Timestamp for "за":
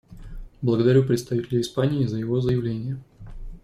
2.07-2.17